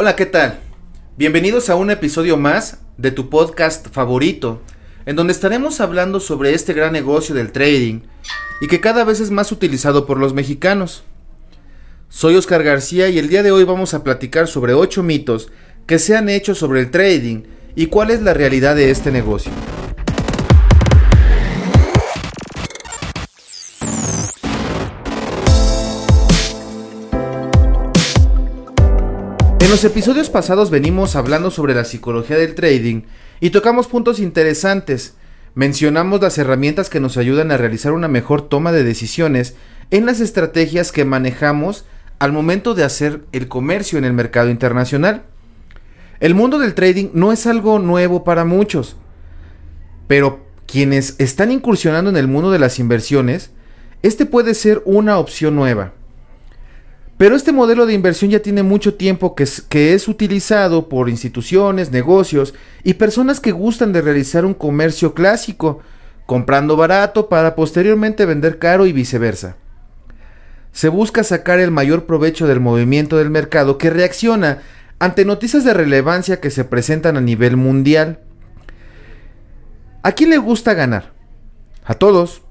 [0.00, 0.60] Hola, ¿qué tal?
[1.16, 4.62] Bienvenidos a un episodio más de tu podcast favorito,
[5.06, 8.02] en donde estaremos hablando sobre este gran negocio del trading
[8.60, 11.02] y que cada vez es más utilizado por los mexicanos.
[12.08, 15.50] Soy Oscar García y el día de hoy vamos a platicar sobre 8 mitos
[15.84, 17.42] que se han hecho sobre el trading
[17.74, 19.50] y cuál es la realidad de este negocio.
[29.78, 33.02] Los episodios pasados venimos hablando sobre la psicología del trading
[33.38, 35.14] y tocamos puntos interesantes.
[35.54, 39.54] Mencionamos las herramientas que nos ayudan a realizar una mejor toma de decisiones
[39.92, 41.84] en las estrategias que manejamos
[42.18, 45.22] al momento de hacer el comercio en el mercado internacional.
[46.18, 48.96] El mundo del trading no es algo nuevo para muchos,
[50.08, 53.52] pero quienes están incursionando en el mundo de las inversiones,
[54.02, 55.92] este puede ser una opción nueva.
[57.18, 62.54] Pero este modelo de inversión ya tiene mucho tiempo que es, utilizado por instituciones, negocios
[62.84, 65.80] y personas que gustan de realizar un comercio clásico,
[66.26, 69.56] comprando barato para posteriormente vender caro y viceversa.
[70.70, 74.62] Se busca sacar el mayor provecho del movimiento del mercado que reacciona
[75.00, 78.20] ante noticias de relevancia que se presentan a nivel mundial.
[80.04, 81.14] ¿A quién le gusta ganar?
[81.84, 82.42] A todos.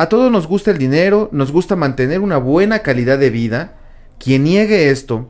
[0.00, 3.76] A todos nos gusta el dinero, nos gusta mantener una buena calidad de vida.
[4.18, 5.28] Quien niegue esto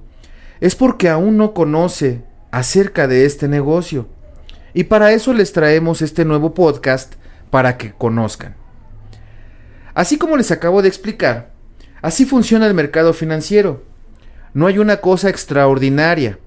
[0.61, 4.07] es porque aún no conoce acerca de este negocio.
[4.73, 7.15] Y para eso les traemos este nuevo podcast
[7.51, 8.55] para que conozcan.
[9.93, 11.51] Así como les acabo de explicar,
[12.01, 13.83] así funciona el mercado financiero.
[14.55, 16.39] No hay una cosa extraordinaria.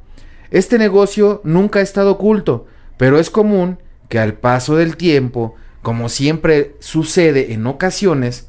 [0.49, 6.09] Este negocio nunca ha estado oculto, pero es común que al paso del tiempo como
[6.09, 8.47] siempre sucede en ocasiones,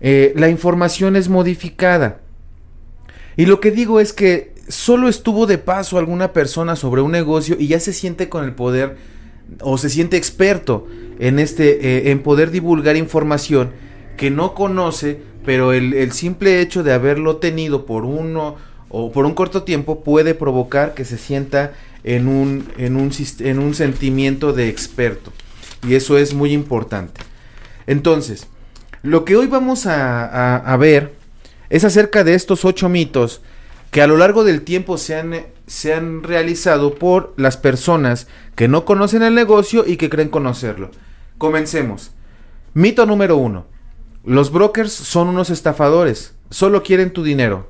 [0.00, 2.22] eh, la información es modificada.
[3.36, 7.56] Y lo que digo es que solo estuvo de paso alguna persona sobre un negocio
[7.58, 8.96] y ya se siente con el poder
[9.60, 13.70] o se siente experto en este eh, en poder divulgar información
[14.16, 18.56] que no conoce, pero el, simple hecho de haberlo tenido por uno
[18.88, 21.74] o por un corto tiempo puede provocar que se sienta
[22.04, 23.10] en un, en un,
[23.40, 25.32] en un sentimiento de experto.
[25.86, 27.20] Y eso es muy importante.
[27.86, 28.46] Entonces,
[29.02, 31.12] lo que hoy vamos a, ver
[31.70, 33.40] es acerca de estos ocho mitos
[33.90, 38.68] que a lo largo del tiempo se han, se han realizado por las personas que
[38.68, 40.90] no conocen el negocio y que creen conocerlo.
[41.36, 42.12] Comencemos.
[42.74, 43.66] Mito número uno.
[44.24, 47.68] Los brokers son unos estafadores, solo quieren tu dinero.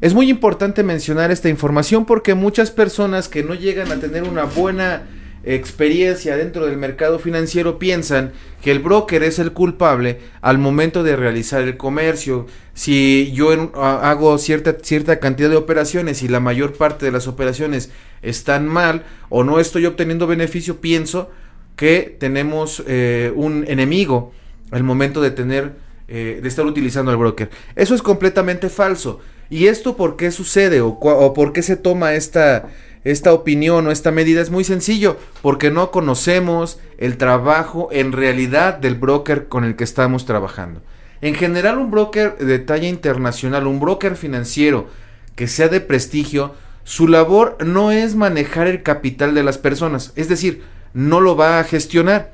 [0.00, 4.44] Es muy importante mencionar esta información porque muchas personas que no llegan a tener una
[4.44, 5.02] buena
[5.44, 11.16] experiencia dentro del mercado financiero piensan que el broker es el culpable al momento de
[11.16, 12.46] realizar el comercio.
[12.74, 17.90] Si yo hago cierta, cierta cantidad de operaciones y la mayor parte de las operaciones
[18.22, 21.30] están mal o no estoy obteniendo beneficio, pienso
[21.76, 24.32] que tenemos eh, un enemigo
[24.70, 25.72] al momento de tener
[26.12, 27.50] eh, de estar utilizando el broker.
[27.76, 29.20] Eso es completamente falso.
[29.48, 32.68] ¿Y esto por qué sucede o, o por qué se toma esta
[33.04, 38.74] esta opinión o esta medida es muy sencillo, porque no conocemos el trabajo en realidad
[38.74, 40.82] del broker con el que estamos trabajando.
[41.22, 44.88] En general, un broker de talla internacional, un broker financiero
[45.34, 50.28] que sea de prestigio, su labor no es manejar el capital de las personas, es
[50.28, 50.62] decir,
[50.92, 52.32] no lo va a gestionar.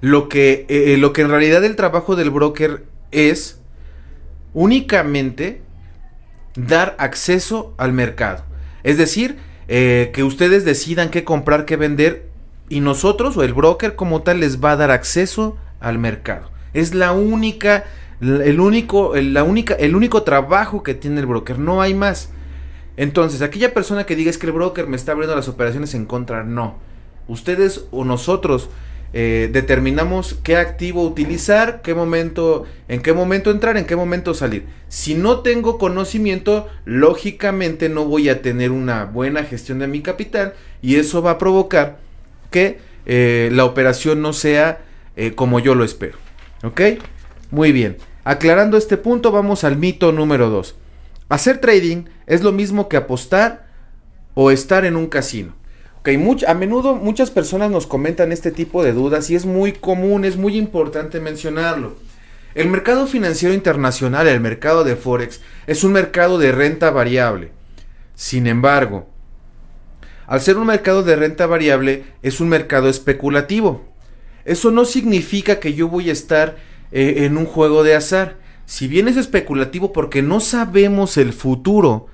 [0.00, 3.58] Lo que, eh, lo que en realidad el trabajo del broker es
[4.52, 5.62] únicamente
[6.54, 8.44] dar acceso al mercado.
[8.86, 9.36] Es decir,
[9.66, 12.28] eh, que ustedes decidan qué comprar, qué vender
[12.68, 16.52] y nosotros o el broker como tal les va a dar acceso al mercado.
[16.72, 17.82] Es la única,
[18.20, 22.30] el único, la única, el único trabajo que tiene el broker, no hay más.
[22.96, 26.06] Entonces, aquella persona que diga es que el broker me está abriendo las operaciones en
[26.06, 26.78] contra, no.
[27.26, 28.70] Ustedes o nosotros
[29.12, 34.66] eh, determinamos qué activo utilizar, qué momento, en qué momento entrar, en qué momento salir.
[34.88, 40.54] Si no tengo conocimiento, lógicamente no voy a tener una buena gestión de mi capital
[40.82, 41.98] y eso va a provocar
[42.50, 44.80] que eh, la operación no sea
[45.16, 46.18] eh, como yo lo espero.
[46.62, 46.80] ¿Ok?
[47.50, 47.96] Muy bien.
[48.24, 50.74] Aclarando este punto, vamos al mito número 2.
[51.28, 53.66] Hacer trading es lo mismo que apostar
[54.34, 55.54] o estar en un casino
[56.46, 60.36] a menudo muchas personas nos comentan este tipo de dudas y es muy común, es
[60.36, 61.96] muy importante mencionarlo.
[62.54, 67.50] El mercado financiero internacional, el mercado de Forex, es un mercado de renta variable.
[68.14, 69.08] Sin embargo,
[70.26, 73.84] al ser un mercado de renta variable, es un mercado especulativo.
[74.44, 76.56] Eso no significa que yo voy a estar
[76.92, 78.36] eh, en un juego de azar.
[78.64, 82.06] Si bien es especulativo porque no sabemos el futuro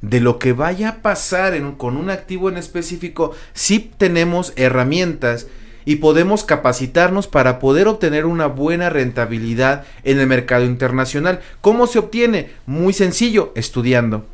[0.00, 5.46] de lo que vaya a pasar con un activo en específico, sí tenemos herramientas
[5.84, 11.40] y podemos capacitarnos para poder obtener una buena rentabilidad en el mercado internacional.
[11.60, 12.50] ¿Cómo se obtiene?
[12.66, 14.26] Muy sencillo, estudiando,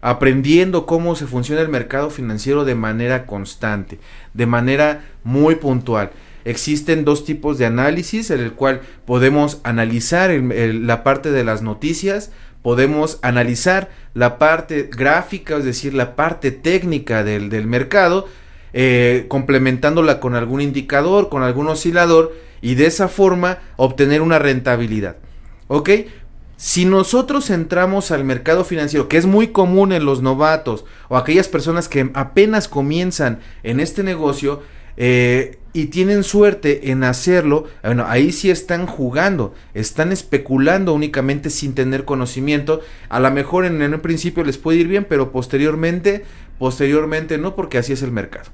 [0.00, 3.98] aprendiendo cómo se funciona el mercado financiero de manera constante,
[4.34, 6.10] de manera muy puntual.
[6.44, 12.30] Existen dos tipos de análisis en el cual podemos analizar la parte de las noticias,
[12.62, 18.26] podemos analizar la parte gráfica, es decir, la parte técnica del, del mercado,
[18.72, 25.16] eh, complementándola con algún indicador, con algún oscilador y de esa forma obtener una rentabilidad.
[25.68, 25.90] ¿Ok?
[26.56, 31.48] Si nosotros entramos al mercado financiero, que es muy común en los novatos o aquellas
[31.48, 34.62] personas que apenas comienzan en este negocio,
[34.96, 41.74] eh, y tienen suerte en hacerlo, bueno, ahí sí están jugando, están especulando únicamente sin
[41.74, 42.82] tener conocimiento.
[43.08, 46.24] A lo mejor en, el principio les puede ir bien, pero posteriormente,
[46.58, 48.50] posteriormente no, porque así es el mercado.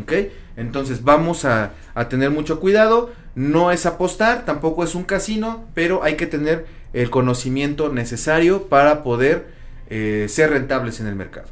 [0.00, 0.12] ¿Ok?
[0.56, 1.72] Entonces vamos a,
[2.08, 3.12] tener mucho cuidado.
[3.34, 9.02] No es apostar, tampoco es un casino, pero hay que tener el conocimiento necesario para
[9.02, 9.48] poder
[9.90, 11.48] eh, ser rentables en el mercado.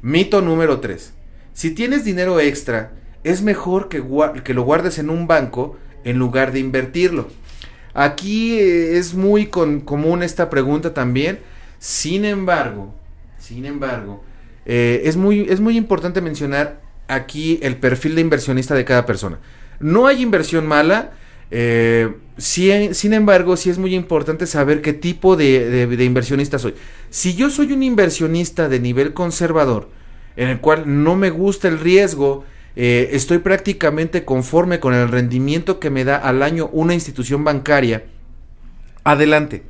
[0.00, 1.12] Mito número 3.
[1.52, 2.92] Si tienes dinero extra,
[3.30, 4.02] es mejor que,
[4.42, 7.28] que lo guardes en un banco en lugar de invertirlo.
[7.94, 11.40] Aquí eh, es muy común esta pregunta también.
[11.78, 12.94] Sin embargo,
[13.38, 14.22] sin embargo,
[14.66, 19.38] eh, es, muy, es muy importante mencionar aquí el perfil de inversionista de cada persona.
[19.80, 21.12] No hay inversión mala.
[21.50, 26.74] Eh, sin embargo, sí es muy importante saber qué tipo de, de, inversionista soy.
[27.10, 29.88] Si yo soy un inversionista de nivel conservador,
[30.36, 32.44] en el cual no me gusta el riesgo,
[32.80, 38.04] eh, estoy prácticamente conforme con el rendimiento que me da al año una institución bancaria,
[39.02, 39.64] adelante,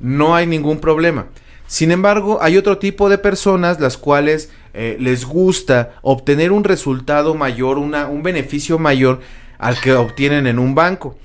[0.00, 1.26] no hay ningún problema.
[1.66, 7.34] Sin embargo, hay otro tipo de personas las cuales eh, les gusta obtener un resultado
[7.34, 9.20] mayor, una, un beneficio mayor
[9.58, 11.18] al que obtienen en un banco.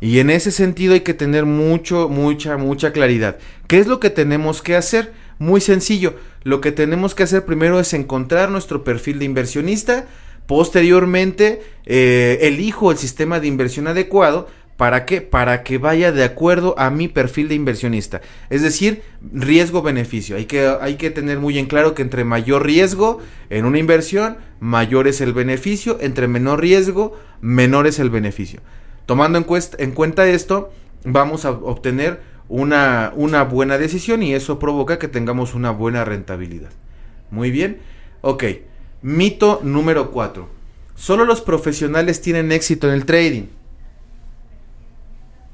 [0.00, 3.36] Y en ese sentido hay que tener mucho, mucha, mucha claridad.
[3.66, 5.12] ¿Qué es lo que tenemos que hacer?
[5.38, 6.14] Muy sencillo.
[6.44, 10.06] Lo que tenemos que hacer primero es encontrar nuestro perfil de inversionista.
[10.48, 14.48] Posteriormente, eh, elijo el sistema de inversión adecuado
[14.78, 15.22] ¿Para qué?
[15.22, 18.20] Para que vaya de acuerdo a mi perfil de inversionista.
[18.48, 19.02] Es decir,
[19.32, 20.36] riesgo-beneficio.
[20.36, 23.18] Hay que, hay que tener muy en claro que entre mayor riesgo
[23.50, 25.98] en una inversión, mayor es el beneficio.
[26.00, 28.60] Entre menor riesgo, menor es el beneficio.
[29.04, 29.46] Tomando en,
[29.78, 30.70] en cuenta esto,
[31.04, 36.70] vamos a obtener una, una buena decisión y eso provoca que tengamos una buena rentabilidad.
[37.32, 37.78] Muy bien.
[38.20, 38.44] Ok.
[39.02, 40.48] Mito número 4.
[40.94, 43.44] Solo los profesionales tienen éxito en el trading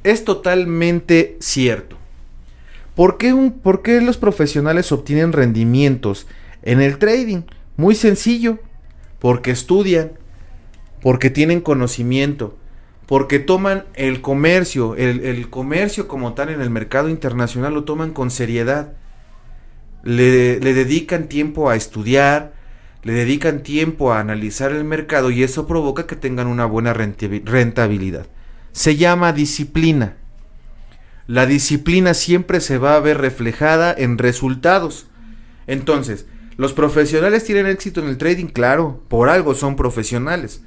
[0.04, 1.96] es totalmente cierto.
[2.94, 6.28] ¿Por qué, ¿Por qué, los profesionales obtienen rendimientos
[6.62, 7.42] en el trading?
[7.76, 8.58] Muy sencillo.
[9.18, 10.12] Porque estudian,
[11.00, 12.58] porque tienen conocimiento,
[13.06, 18.30] porque toman el comercio, el, comercio como tal en el mercado internacional lo toman con
[18.30, 18.92] seriedad.
[20.02, 22.52] Le dedican tiempo a estudiar,
[23.04, 28.26] le dedican tiempo a analizar el mercado y eso provoca que tengan una buena rentabilidad
[28.74, 30.16] se llama disciplina.
[31.28, 35.06] La disciplina siempre se va a ver reflejada en resultados.
[35.68, 40.62] Entonces, los profesionales tienen éxito en el trading, claro, por algo son profesionales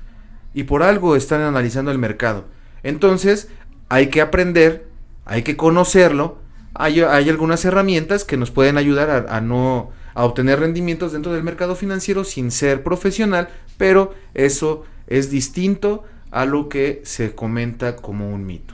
[0.54, 2.46] y por algo están analizando el mercado.
[2.82, 3.50] Entonces,
[3.90, 4.88] hay que aprender,
[5.26, 6.40] hay que conocerlo.
[6.74, 11.76] Hay, algunas herramientas que nos pueden ayudar a no a obtener rendimientos dentro del mercado
[11.76, 18.44] financiero sin ser profesional, pero eso es distinto a lo que se comenta como un
[18.44, 18.74] mito.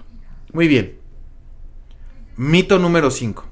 [0.54, 0.94] Muy bien.
[2.38, 3.46] Mito número 5.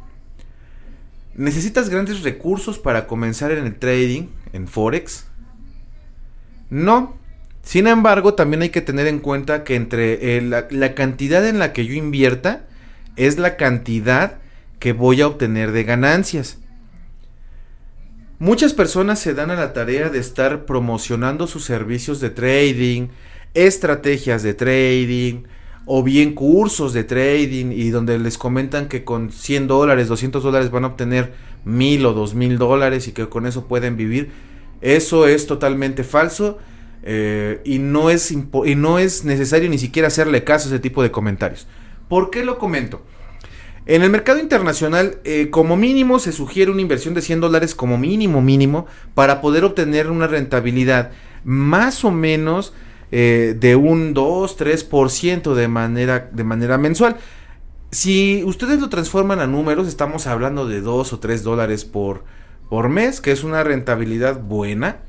[1.36, 5.26] ¿Necesitas grandes recursos para comenzar en el trading, en Forex?
[6.70, 7.18] No.
[7.62, 11.74] Sin embargo, también hay que tener en cuenta que entre la, la cantidad en la
[11.74, 12.68] que yo invierta
[13.18, 14.40] es la cantidad
[14.80, 16.61] que voy a obtener de ganancias.
[18.42, 23.10] Muchas personas se dan a la tarea de estar promocionando sus servicios de trading,
[23.54, 25.44] estrategias de trading
[25.86, 30.72] o bien cursos de trading y donde les comentan que con 100 dólares, 200 dólares
[30.72, 31.34] van a obtener
[31.66, 34.32] mil o dos mil dólares y que con eso pueden vivir.
[34.82, 36.58] Eso es totalmente falso
[37.04, 41.04] eh, y, no es y no es necesario ni siquiera hacerle caso a ese tipo
[41.04, 41.68] de comentarios.
[42.10, 43.04] ¿Por qué lo comento?
[43.92, 47.98] En el mercado internacional, eh, como mínimo, se sugiere una inversión de 100 dólares como
[47.98, 51.12] mínimo, mínimo, para poder obtener una rentabilidad
[51.44, 52.72] más o menos
[53.12, 57.18] eh, de un 2-3% de manera, de manera mensual.
[57.92, 62.24] Si ustedes lo transforman a números, estamos hablando de 2 o 3 dólares por,
[62.70, 65.00] por mes, que es una rentabilidad buena.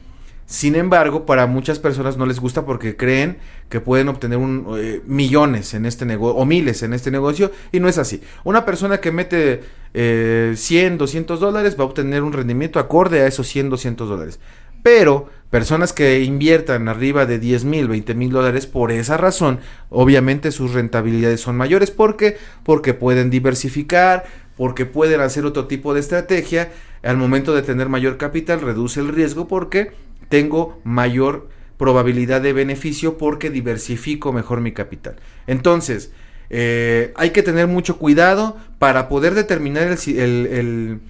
[0.46, 5.00] Sin embargo, para muchas personas no les gusta porque creen que pueden obtener un, eh,
[5.06, 8.20] millones en este negocio o miles en este negocio y no es así.
[8.44, 9.62] Una persona que mete
[9.94, 14.40] 100, 200 dólares va a obtener un rendimiento acorde a esos 100, 200 dólares.
[14.82, 20.50] Pero personas que inviertan arriba de 10 mil, 20 mil dólares, por esa razón, obviamente
[20.50, 21.90] sus rentabilidades son mayores.
[21.90, 22.36] ¿Por qué?
[22.64, 24.24] Porque pueden diversificar,
[24.56, 26.72] porque pueden hacer otro tipo de estrategia.
[27.02, 29.92] Al momento de tener mayor capital, reduce el riesgo porque
[30.32, 35.16] tengo mayor probabilidad de beneficio porque diversifico mejor mi capital.
[35.46, 36.10] Entonces,
[36.48, 41.00] eh, hay que tener mucho cuidado para poder determinar el, el,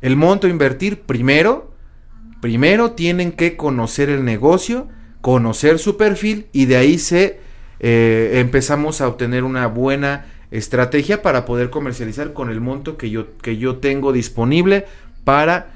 [0.00, 1.74] el monto a invertir primero
[2.40, 4.88] Primero tienen que conocer el negocio,
[5.20, 7.40] conocer su perfil y de ahí se
[7.80, 13.36] eh, empezamos a obtener una buena estrategia para poder comercializar con el monto que yo,
[13.38, 14.86] que yo tengo disponible
[15.24, 15.72] para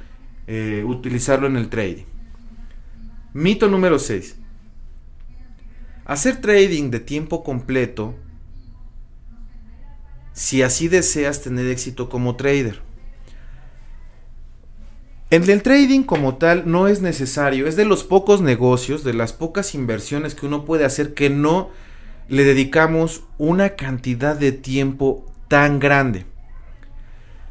[0.46, 2.04] eh, utilizarlo en el trading.
[3.34, 4.36] Mito número 6.
[6.04, 8.14] Hacer trading de tiempo completo
[10.34, 12.82] si así deseas tener éxito como trader.
[15.30, 19.32] En el trading como tal no es necesario, es de los pocos negocios, de las
[19.32, 21.70] pocas inversiones que uno puede hacer que no
[22.28, 26.26] le dedicamos una cantidad de tiempo tan grande.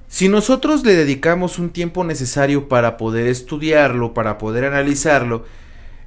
[0.08, 5.46] Si nosotros le dedicamos un tiempo necesario para poder estudiarlo, para poder analizarlo,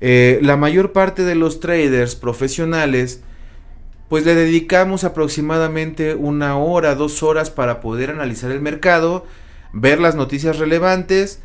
[0.00, 3.22] eh, la mayor parte de los traders profesionales,
[4.08, 9.24] pues le dedicamos aproximadamente una hora, dos horas para poder analizar el mercado,
[9.72, 11.40] ver las noticias relevantes,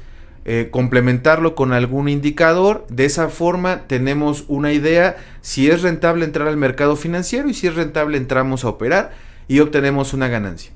[0.45, 2.85] eh, complementarlo con algún indicador.
[2.89, 7.67] De esa forma tenemos una idea si es rentable entrar al mercado financiero y si
[7.67, 9.13] es rentable entramos a operar
[9.47, 10.71] y obtenemos una ganancia.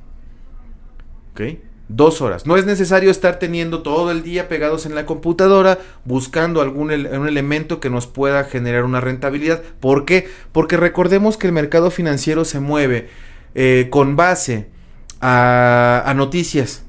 [1.31, 1.41] ¿Ok?
[1.89, 2.45] Dos horas.
[2.45, 7.27] No es necesario estar teniendo todo el día pegados en la computadora buscando algún un
[7.27, 9.61] elemento que nos pueda generar una rentabilidad.
[9.79, 10.29] ¿Por qué?
[10.53, 13.09] Porque recordemos que el mercado financiero se mueve
[13.53, 14.69] eh, con base
[15.19, 16.83] a, noticias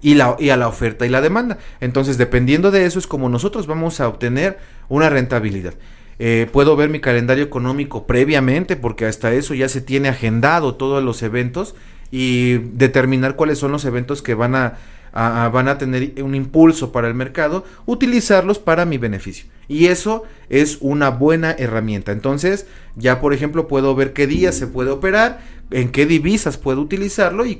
[0.00, 1.58] y a la oferta y la demanda.
[1.80, 5.74] Entonces, dependiendo de eso es como nosotros vamos a obtener una rentabilidad.
[6.20, 11.02] Eh, puedo ver mi calendario económico previamente porque hasta eso ya se tiene agendado todos
[11.02, 11.76] los eventos
[12.10, 14.78] y determinar cuáles son los eventos que van a,
[15.12, 19.46] van a tener un impulso para el mercado, utilizarlos para mi beneficio.
[19.68, 22.12] Y eso es una buena herramienta.
[22.12, 26.80] Entonces, ya por ejemplo, puedo ver qué días se puede operar, en qué divisas puedo
[26.80, 27.56] utilizarlo y,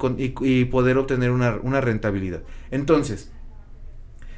[0.66, 2.42] poder obtener una, rentabilidad.
[2.70, 3.30] Entonces,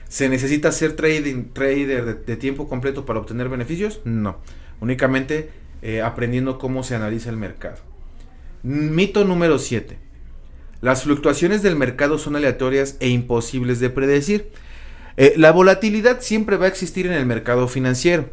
[0.08, 4.00] ¿se necesita ser trading, trader de, tiempo completo para obtener beneficios?
[4.04, 4.38] No,
[4.80, 5.50] únicamente
[5.82, 7.89] eh, aprendiendo cómo se analiza el mercado.
[8.62, 9.96] Mito número 7.
[10.82, 14.50] Las fluctuaciones del mercado son aleatorias e imposibles de predecir.
[15.16, 18.28] Eh, la volatilidad siempre va a existir en el mercado financiero.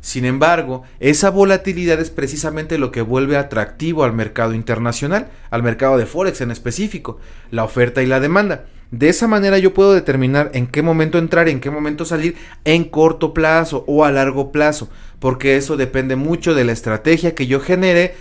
[0.00, 5.98] Sin embargo, esa volatilidad es precisamente lo que vuelve atractivo al mercado internacional, al mercado
[5.98, 7.18] de Forex en específico,
[7.50, 8.66] la oferta y la demanda.
[8.92, 12.84] De esa manera yo puedo determinar en qué momento entrar, en qué momento salir en
[12.84, 14.88] corto plazo o a largo plazo,
[15.18, 18.14] porque eso depende mucho de la estrategia que yo genere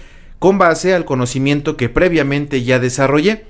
[0.44, 3.46] con base al conocimiento que previamente ya desarrollé.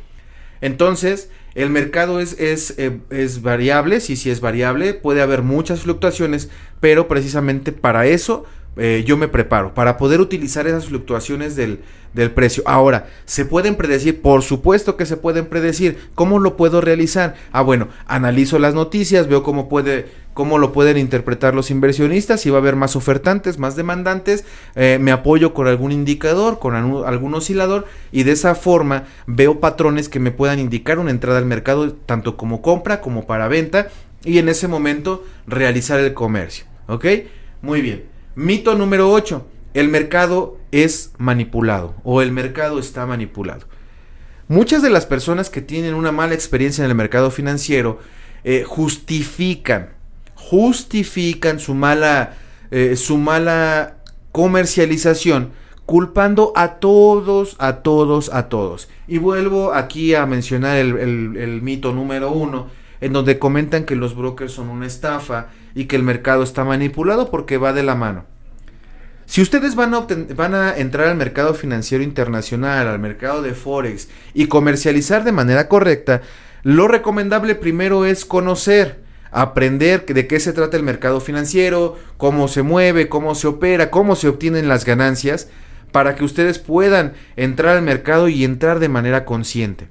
[0.62, 5.80] Entonces, el mercado es, es, eh, es variable, sí, sí es variable, puede haber muchas
[5.80, 8.46] fluctuaciones, pero precisamente para eso
[8.78, 11.80] eh, yo me preparo, para poder utilizar esas fluctuaciones del,
[12.14, 12.64] del, precio.
[12.66, 14.22] Ahora, ¿se pueden predecir?
[14.22, 15.98] Por supuesto que se pueden predecir.
[16.16, 17.36] ¿Cómo lo puedo realizar?
[17.52, 22.50] Ah, bueno, analizo las noticias, veo cómo puede cómo lo pueden interpretar los inversionistas, si
[22.50, 27.34] va a haber más ofertantes, más demandantes, eh, me apoyo con algún indicador, con algún
[27.36, 31.94] oscilador y de esa forma veo patrones que me puedan indicar una entrada al mercado
[31.94, 33.90] tanto como compra como para venta
[34.24, 36.66] y en ese momento realizar el comercio.
[36.88, 37.06] ¿Ok?
[37.62, 38.13] Muy bien.
[38.36, 39.46] Mito número 8.
[39.74, 43.68] El mercado es manipulado o el mercado está manipulado.
[44.48, 48.00] Muchas de las personas que tienen una mala experiencia en el mercado financiero
[48.44, 49.90] eh, justifican
[50.44, 52.36] justifican su mala,
[52.70, 53.96] eh, su mala
[54.32, 55.52] comercialización
[55.86, 58.90] culpando a todos, a todos, a todos.
[59.08, 60.98] Y vuelvo aquí a mencionar el,
[61.38, 62.68] el, mito número uno,
[63.02, 67.32] en donde comentan que los brokers son una estafa y que el mercado está manipulado
[67.32, 68.26] porque va de la mano.
[69.26, 74.10] Si ustedes van a, van a entrar al mercado financiero internacional, al mercado de Forex
[74.34, 76.22] y comercializar de manera correcta,
[76.64, 79.04] lo recomendable primero es conocer
[79.34, 84.16] aprender de qué se trata el mercado financiero, cómo se mueve, cómo se opera, cómo
[84.16, 85.50] se obtienen las ganancias,
[85.92, 89.88] para que ustedes puedan entrar al mercado y entrar de manera consciente.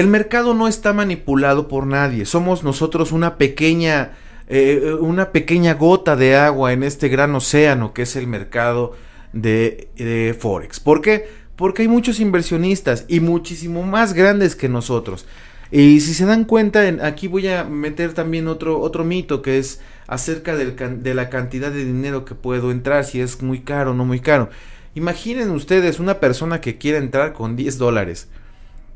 [0.00, 4.12] El mercado no está manipulado por nadie, somos nosotros una pequeña,
[4.48, 8.96] eh, una pequeña gota de agua en este gran océano que es el mercado
[9.34, 10.80] de, Forex.
[10.80, 11.28] ¿Por qué?
[11.54, 15.26] Porque hay muchos inversionistas y muchísimo más grandes que nosotros.
[15.70, 19.82] Y si se dan cuenta, aquí voy a meter también otro, otro mito que es
[20.06, 24.06] acerca de la cantidad de dinero que puedo entrar, si es muy caro o no
[24.06, 24.48] muy caro.
[24.94, 28.28] Imaginen ustedes una persona que quiere entrar con 10 dólares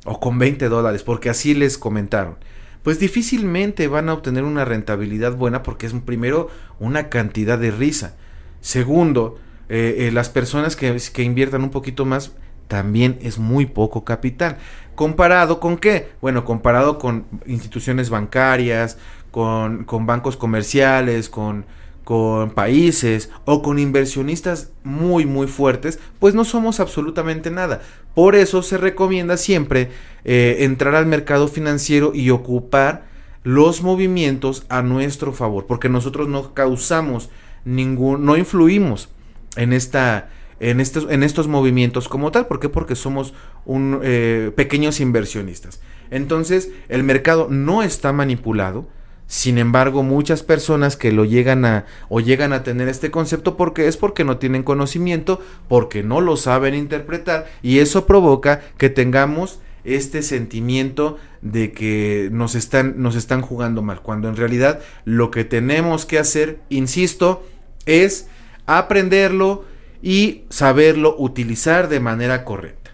[0.04, 2.36] o con 20 dólares, porque así les comentaron.
[2.82, 8.14] Pues difícilmente van a obtener una rentabilidad buena porque es primero una cantidad de risa.
[8.60, 12.32] Segundo, eh, eh, las personas que, que inviertan un poquito más
[12.68, 14.58] también es muy poco capital.
[14.94, 16.10] ¿Comparado con qué?
[16.20, 18.98] Bueno, comparado con instituciones bancarias,
[19.30, 21.64] con, con bancos comerciales, con,
[22.04, 27.82] con países o con inversionistas muy muy fuertes, pues no somos absolutamente nada.
[28.14, 29.90] Por eso se recomienda siempre
[30.24, 33.06] eh, entrar al mercado financiero y ocupar
[33.42, 37.30] los movimientos a nuestro favor, porque nosotros no causamos
[37.64, 39.08] ningún, no influimos
[39.56, 40.28] en esta
[40.60, 42.46] en estos, en estos movimientos como tal.
[42.46, 42.68] ¿Por qué?
[42.68, 43.34] Porque somos
[43.66, 45.80] un, eh, pequeños inversionistas.
[46.10, 48.86] Entonces, el mercado no está manipulado.
[49.34, 53.88] Sin embargo, muchas personas que lo llegan a o llegan a tener este concepto porque
[53.88, 59.58] es porque no tienen conocimiento, porque no lo saben interpretar y eso provoca que tengamos
[59.82, 65.42] este sentimiento de que nos están nos están jugando mal, cuando en realidad lo que
[65.42, 67.44] tenemos que hacer, insisto,
[67.86, 68.28] es
[68.66, 69.64] aprenderlo,
[70.00, 72.92] y saberlo utilizar de manera correcta.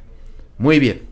[0.57, 1.03] Muy bien.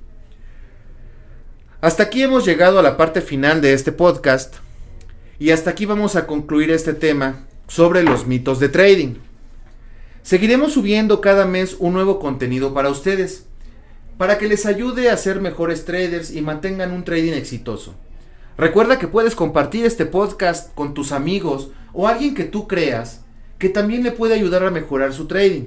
[1.82, 4.56] Hasta aquí hemos llegado a la parte final de este podcast
[5.38, 9.14] y hasta aquí vamos a concluir este tema sobre los mitos de trading.
[10.22, 13.46] Seguiremos subiendo cada mes un nuevo contenido para ustedes,
[14.16, 17.94] para que les ayude a ser mejores traders y mantengan un trading exitoso.
[18.56, 23.24] Recuerda que puedes compartir este podcast con tus amigos o alguien que tú creas
[23.58, 25.66] que también le puede ayudar a mejorar su trading.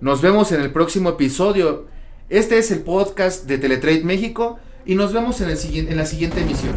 [0.00, 1.86] Nos vemos en el próximo episodio.
[2.28, 6.40] Este es el podcast de Teletrade México y nos vemos en, el, en la siguiente
[6.40, 6.74] emisión.